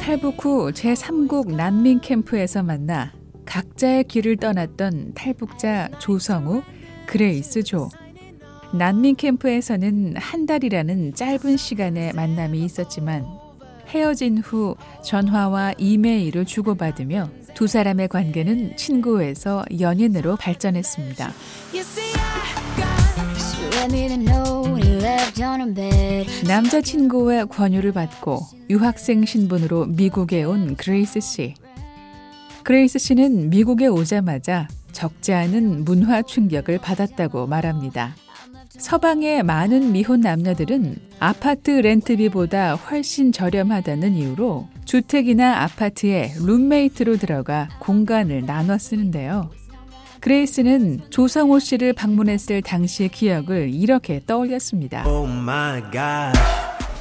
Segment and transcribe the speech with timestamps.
[0.00, 3.12] 탈북 후 제3국 난민 캠프에서 만나
[3.44, 6.62] 각자의 길을 떠났던 탈북자 조성우,
[7.06, 7.88] 그레이스 조.
[8.72, 13.24] 난민 캠프에서는 한 달이라는 짧은 시간의 만남이 있었지만
[13.88, 21.32] 헤어진 후 전화와 이메일을 주고받으며 두 사람의 관계는 친구에서 연인으로 발전했습니다.
[26.46, 31.54] 남자친구의 권유를 받고 유학생 신분으로 미국에 온 그레이스 씨.
[32.64, 38.14] 그레이스 씨는 미국에 오자마자 적지 않은 문화 충격을 받았다고 말합니다.
[38.68, 48.76] 서방의 많은 미혼 남녀들은 아파트 렌트비보다 훨씬 저렴하다는 이유로 주택이나 아파트에 룸메이트로 들어가 공간을 나눠
[48.76, 49.50] 쓰는데요.
[50.20, 55.04] 그레이스는 조성호 씨를 방문했을 당시의 기억을 이렇게 떠올렸습니다.
[55.06, 55.26] Oh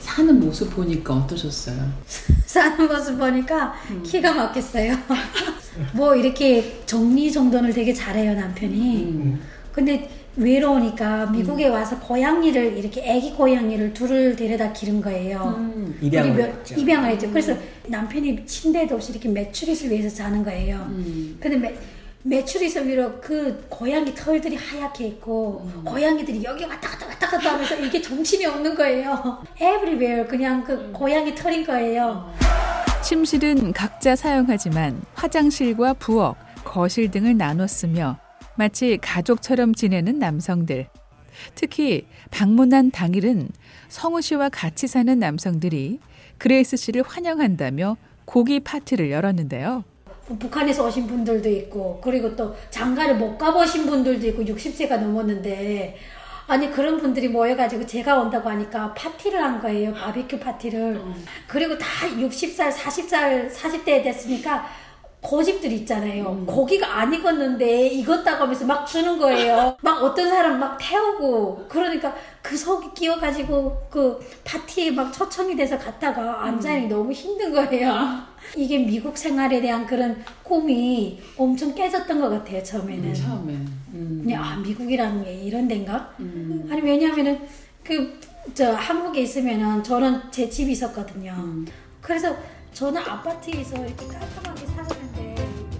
[0.00, 1.76] 사는 모습 보니까 어떠셨어요?
[2.46, 4.02] 사는 모습 보니까 음.
[4.02, 4.94] 기가 막혔어요.
[5.94, 9.04] 뭐 이렇게 정리정돈을 되게 잘해요 남편이.
[9.04, 9.40] 음.
[9.72, 11.72] 근데 외로우니까 미국에 음.
[11.72, 15.54] 와서 고양이를 이렇게 애기 고양이를 둘을 데려다 기른 거예요.
[15.58, 15.98] 음.
[16.00, 16.74] 입양을 했죠.
[16.80, 17.28] 입양을 했죠.
[17.30, 17.54] 그래서
[17.86, 20.76] 남편이 침대도 없이 이렇게 매출잇을 위해서 자는 거예요.
[20.88, 21.36] 음.
[21.40, 21.74] 근데 매,
[22.24, 25.84] 매출잇을 위로 그 고양이 털들이 하얗게 있고 음.
[25.84, 29.42] 고양이들이 여기 왔다 갔다 왔다 갔다 하면서 이게 정신이 없는 거예요.
[29.56, 30.92] everywhere 그냥 그 음.
[30.92, 32.32] 고양이 털인 거예요.
[33.02, 38.18] 침실은 각자 사용하지만 화장실과 부엌, 거실 등을 나눠 쓰며
[38.54, 40.86] 마치 가족처럼 지내는 남성들.
[41.56, 43.48] 특히 방문한 당일은
[43.88, 45.98] 성우 씨와 같이 사는 남성들이
[46.38, 49.82] 그레이스 씨를 환영한다며 고기 파티를 열었는데요.
[50.38, 55.96] 북한에서 오신 분들도 있고 그리고 또 장가를 못 가보신 분들도 있고 60세가 넘었는데
[56.46, 61.24] 아니 그런 분들이 모여가지고 제가 온다고 하니까 파티를 한 거예요 바비큐 파티를 음.
[61.46, 64.66] 그리고 다 60살 40살 40대 됐으니까
[65.22, 66.30] 고집들 있잖아요.
[66.32, 66.44] 음.
[66.46, 69.76] 고기가 안 익었는데 익었다고 하면서 막 주는 거예요.
[69.82, 76.44] 막 어떤 사람 막 태우고 그러니까 그 속이 끼워가지고 그 파티에 막 초청이 돼서 갔다가
[76.44, 76.88] 앉아있기 음.
[76.90, 78.20] 너무 힘든 거예요.
[78.56, 83.08] 이게 미국 생활에 대한 그런 꿈이 엄청 깨졌던 것 같아요 처음에는.
[83.08, 83.52] 음, 처음에.
[83.94, 84.26] 음.
[84.36, 86.12] 아 미국이라는 게 이런 데인가?
[86.20, 86.68] 음.
[86.70, 87.40] 아니 왜냐면은
[87.82, 88.22] 그
[88.54, 91.32] 저 한국에 있으면은 저는 제 집이 있었거든요.
[91.38, 91.66] 음.
[92.00, 92.34] 그래서
[92.72, 95.01] 저는 아파트에서 이렇게 깔끔하게 살았는데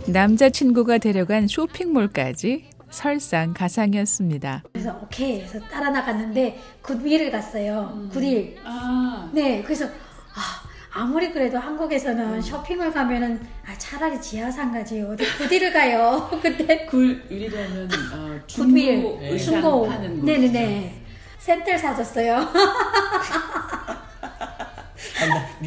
[0.07, 4.65] 남자친구가 데려간 쇼핑몰까지 설상가상이었습니다.
[4.73, 7.93] 그래서 오케이 해서 따라 나갔는데 굿윌을 갔어요.
[7.95, 8.11] 음.
[8.12, 8.57] 굿윌.
[8.65, 9.31] 아.
[9.33, 10.62] 네, 그래서 아,
[10.93, 12.41] 아무리 그래도 한국에서는 음.
[12.41, 16.29] 쇼핑을 가면은 아, 차라리 지하상 가지 어디 굿윌을 가요.
[16.43, 21.03] 그때 굿윌이라면 어, 중고 굿윌, 중고 파는 네네네.
[21.39, 22.47] 센터 사줬어요.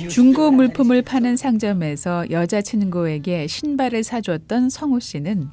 [0.09, 5.49] 중고 물품을 파는 상점에서 여자친구에게 신발을 사줬던 성우 씨는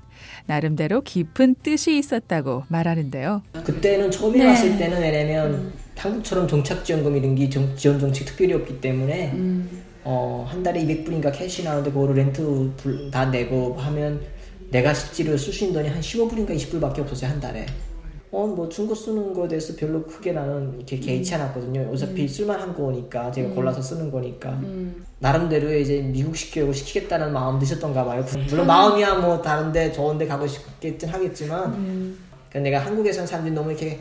[0.46, 3.42] 나름대로 깊은 뜻이 있었다고 말하는데요.
[3.64, 4.46] 그때는 처음에 네.
[4.46, 5.72] 왔을 때는 왜냐면 음.
[5.96, 9.82] 한국처럼 정착지원금 이런 게 지원 정책 특별히 없기 때문에 음.
[10.04, 14.20] 어, 한 달에 200불인가 cash 나오는데 그거를 렌트 다 내고 하면
[14.70, 17.66] 내가 실제로 쓸 수 있는 돈이 한 15불인가 20불밖에 없었어요 한 달에.
[18.32, 21.40] 어, 뭐 중고 쓰는 거에 대해서 별로 크게 나는 이렇게 개의치 음.
[21.40, 21.90] 않았거든요.
[21.92, 22.28] 어차피 음.
[22.28, 23.54] 쓸만한 거니까 제가 음.
[23.54, 25.04] 골라서 쓰는 거니까 음.
[25.18, 28.24] 나름대로 이제 미국식 교육을 시키겠다는 마음 드셨던가 봐요.
[28.48, 32.18] 물론 마음이야 뭐 다른데 좋은데 가고 싶겠긴 하겠지만 음.
[32.48, 34.00] 그러니까 내가 한국에서는 사람들이 너무 이렇게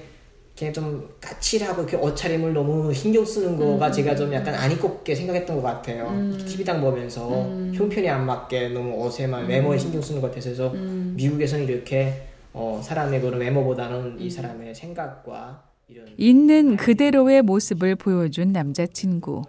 [0.58, 3.92] 그냥 좀 까칠하고 이렇게 옷차림을 너무 신경 쓰는 거가 음.
[3.92, 6.08] 제가 좀 약간 안 입고게 생각했던 것 같아요.
[6.08, 6.42] 음.
[6.48, 7.74] TV당 보면서 음.
[7.76, 13.40] 형편이 안 맞게 너무 옷에만 외모에 신경 쓰는 것 같아서 미국에서는 이렇게 어, 사람의 그런
[13.40, 19.44] 외모보다는 이 사람의 생각과 이런 있는 그대로의 모습을 보여준 남자친구.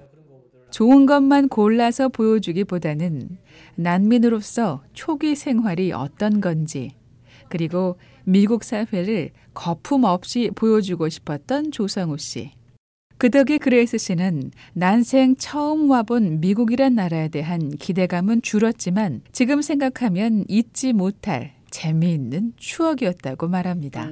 [0.70, 3.36] 좋은 것만 골라서 보여주기보다는
[3.74, 6.92] 난민으로서 초기 생활이 어떤 건지,
[7.48, 12.52] 그리고 미국 사회를 거품 없이 보여주고 싶었던 조성우 씨.
[13.18, 20.92] 그 덕에 그레이스 씨는 난생 처음 와본 미국이란 나라에 대한 기대감은 줄었지만 지금 생각하면 잊지
[20.92, 24.10] 못할 재미있는 추억이었다고 말합니다.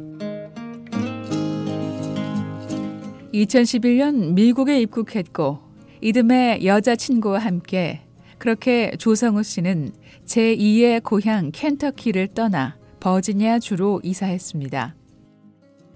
[3.33, 5.61] 2011년 미국에 입국했고
[6.01, 8.01] 이듬해 여자친구와 함께
[8.39, 9.93] 그렇게 조성우 씨는
[10.25, 14.97] 제2의 고향 켄터키를 떠나 버지니아 주로 이사했습니다.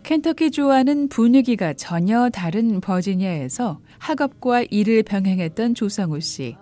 [0.02, 6.56] 켄터키 주와는 분위기가 전혀 다른 버지니아에서 학업과 일을 병행했던 조성우 씨.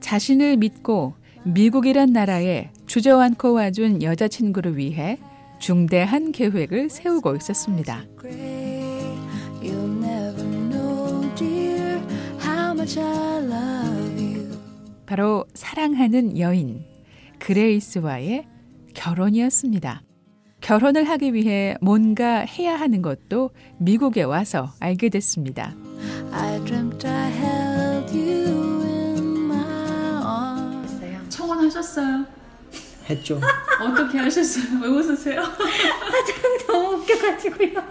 [0.00, 1.14] 자신을 믿고
[1.44, 5.18] 미국이란 나라에 주저앉고 와준 여자친구를 위해
[5.58, 8.04] 중대한 계획을 세우고 있었습니다.
[15.06, 16.84] 바로 사랑하는 여인
[17.40, 18.46] 그레이스와의
[18.94, 20.02] 결혼이었습니다.
[20.60, 25.74] 결혼을 하기 위해 뭔가 해야 하는 것도 미국에 와서 알게 됐습니다.
[31.28, 32.33] 청혼하셨어요?
[33.08, 33.40] 했죠.
[33.80, 34.80] 어떻게 하셨어요?
[34.82, 35.42] 왜 웃으세요?
[36.66, 37.82] 너무 웃겨가지고요.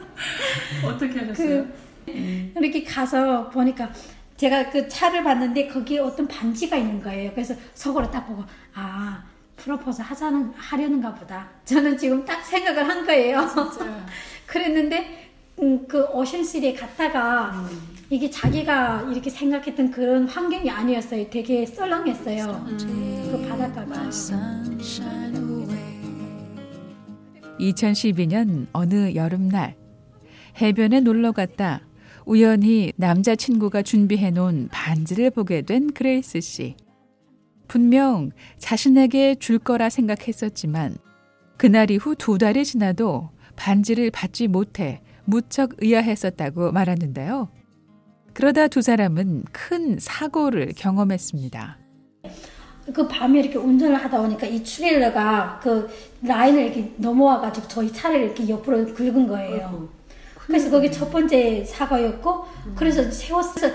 [0.85, 1.65] 어떻게 하셨어요?
[2.05, 3.91] 그, 이렇게 가서 보니까
[4.37, 7.31] 제가 그 차를 봤는데 거기에 어떤 반지가 있는 거예요.
[7.31, 8.43] 그래서 속으로 딱 보고
[8.73, 9.23] 아
[9.55, 11.49] 프로포즈 하자는 하려는가 보다.
[11.63, 13.47] 저는 지금 딱 생각을 한 거예요.
[14.45, 15.22] 그랬는데
[15.61, 17.93] 음, 그 오션시리에 갔다가 음.
[18.09, 21.29] 이게 자기가 이렇게 생각했던 그런 환경이 아니었어요.
[21.29, 22.65] 되게 썰렁했어요.
[22.67, 23.29] 음.
[23.31, 24.09] 그 바닷가가.
[27.59, 29.75] 2012년 어느 여름날
[30.61, 31.81] 해변에 놀러 갔다
[32.25, 36.75] 우연히 남자친구가 준비해 놓은 반지를 보게 된 그레이스 씨.
[37.67, 40.97] 분명 자신에게 줄 거라 생각했었지만
[41.57, 47.49] 그날 이후 두 달이 지나도 반지를 받지 못해 무척 의아했었다고 말하는데요.
[48.33, 51.77] 그러다 두 사람은 큰 사고를 경험했습니다.
[52.93, 55.89] 그 밤에 이렇게 운전을 하다 보니까 이 트레일러가 그
[56.21, 59.87] 라인을 이렇게 넘어와가지고 저희 차를 이렇게 옆으로 긁은 거예요.
[60.35, 62.45] 그래서 거기 첫 번째 사고였고,
[62.75, 63.69] 그래서 세워서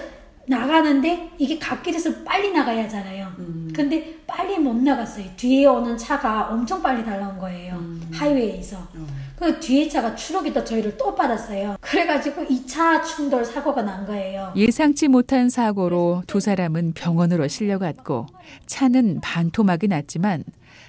[0.46, 3.32] 나가는데 이게 갓길에서 빨리 나가야 하잖아요.
[3.38, 3.72] 음.
[3.74, 5.24] 근데 빨리 못 나갔어요.
[5.36, 7.76] 뒤에 오는 차가 엄청 빨리 달라온 거예요.
[7.76, 8.10] 음.
[8.12, 8.76] 하이웨이에서.
[8.76, 9.06] 어.
[9.38, 11.76] 그 뒤에 차가 또 저희를 또 받았어요.
[11.80, 14.52] 그래가지고 2차 충돌 사고가 난 거예요.
[14.56, 18.26] 예상치 못한 사고로 두 사람은 병원으로 실려갔고
[18.66, 20.42] 차는 반토막이 났지만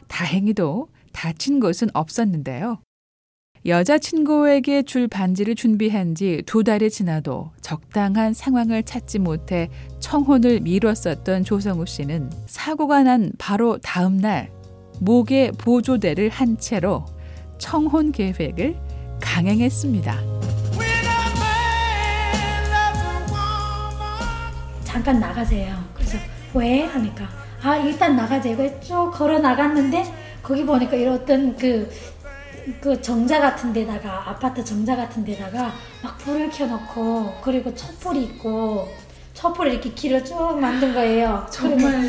[0.07, 2.79] 다행히도 다친 것은 없었는데요.
[3.65, 9.69] 여자친구에게 줄 반지를 준비한 지 두 달이 지나도 적당한 상황을 찾지 못해
[9.99, 14.49] 청혼을 미뤘었던 조성우 씨는 사고가 난 바로 다음 날
[15.01, 17.05] 목에 보조대를 한 채로
[17.59, 18.75] 청혼 계획을
[19.21, 20.17] 강행했습니다.
[24.83, 25.77] 잠깐 나가세요.
[25.93, 26.17] 그래서
[26.53, 27.29] 왜 하니까
[27.61, 30.03] 아 일단 나가자 이거 쭉 걸어 나갔는데
[30.41, 31.91] 거기 보니까 이런 어그
[32.81, 35.71] 그 정자 같은 데다가 아파트 정자 같은 데다가
[36.01, 38.87] 막 불을 켜놓고 그리고 촛불이 있고
[39.33, 41.45] 촛불을 이렇게 길을 쭉 만든 거예요.
[41.51, 42.08] 정말요?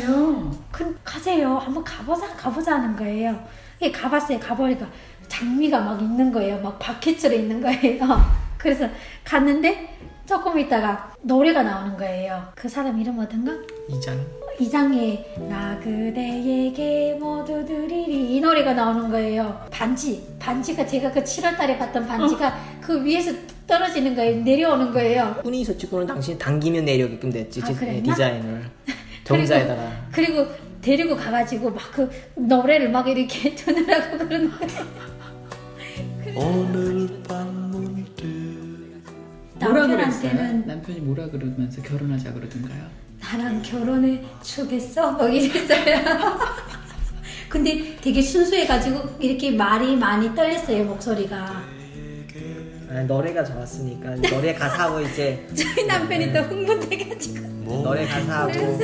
[1.21, 1.55] 가세요.
[1.57, 3.39] 한번 가보자 가보자 하는 거예요.
[3.83, 4.39] 예, 가봤어요.
[4.39, 4.87] 가보니까
[5.27, 6.59] 장미가 막 있는 거예요.
[6.61, 7.99] 막 바퀴줄에 있는 거예요.
[8.57, 8.87] 그래서
[9.23, 12.43] 갔는데 조금 있다가 노래가 나오는 거예요.
[12.55, 13.51] 그 사람 이름 어떤가?
[13.87, 14.19] 이장.
[14.59, 19.63] 이장의 나 그대에게 모두 드리리 이 노래가 나오는 거예요.
[19.71, 22.51] 반지 반지가 제가 그 7월달에 봤던 반지가 어.
[22.81, 23.31] 그 위에서
[23.67, 24.43] 떨어지는 거예요.
[24.43, 25.39] 내려오는 거예요.
[25.43, 28.65] 훈이 서치고는 당신 당기면 내려게끔 됐지 아, 디자인을
[29.23, 35.01] 정자에다가 그리고, 그리고 데리고 가가지고 막 그 노래를 막 이렇게 그러는 거예요.
[36.35, 37.71] 오늘 밤
[39.59, 40.63] 뭐라 그랬어요?
[40.65, 42.81] 남편이 뭐라 그러면서 결혼하자 그러던가요?
[43.19, 45.11] 나랑 결혼해 주겠어?
[45.11, 45.99] 뭐 이랬어요.
[47.47, 51.61] 근데 되게 순수해가지고 이렇게 말이 많이 떨렸어요 목소리가.
[52.89, 58.79] 아, 노래가 좋았으니까 노래 가사하고 이제 저희 남편이 또 흥분돼가지고 노래 가사하고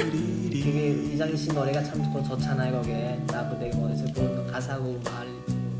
[0.63, 5.27] 되게 이장희 씨 노래가 참 좋잖아요 거기에 나도 내가 어디서 그 가사하고 말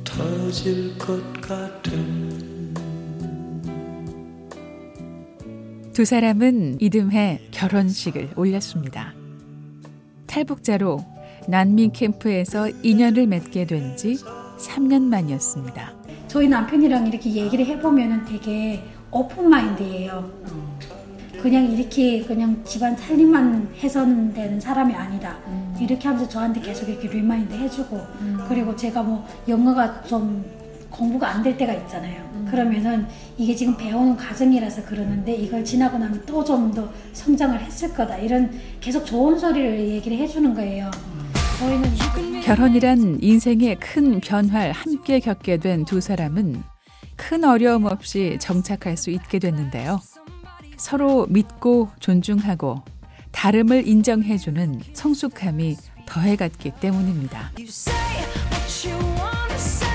[0.03, 2.73] 터질 것 같은
[5.93, 9.13] 두 사람은 이듬해 결혼식을 올렸습니다.
[10.27, 10.99] 탈북자로
[11.47, 14.15] 난민 캠프에서 인연을 맺게 된 지
[14.59, 15.93] 3년 만이었습니다.
[16.27, 20.29] 저희 남편이랑 이렇게 얘기를 해보면 되게 open mind예요.
[21.47, 25.37] 그냥 이렇게 그냥 집안 살림만 해서는 되는 사람이 아니다.
[25.47, 25.73] 음.
[25.79, 28.37] 이렇게 하면서 저한테 계속 이렇게 remind 해주고 음.
[28.49, 30.43] 그리고 제가 뭐 영어가 좀
[30.89, 32.21] 공부가 안 될 때가 있잖아요.
[32.33, 32.47] 음.
[32.51, 38.17] 그러면은 이게 지금 배우는 과정이라서 그러는데 이걸 지나고 나면 또 좀 더 성장을 했을 거다.
[38.17, 38.51] 이런
[38.81, 40.91] 계속 좋은 소리를 얘기를 해주는 거예요.
[41.59, 46.61] 저희는 결혼이란 인생의 큰 변화를 함께 겪게 된 두 사람은
[47.15, 50.01] 큰 어려움 없이 정착할 수 있게 됐는데요.
[50.77, 52.83] 서로 믿고 존중하고
[53.31, 57.51] 다름을 인정해주는 성숙함이 더해갔기 때문입니다.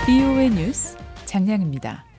[0.07, 2.05] BO의 뉴스 장량입니다.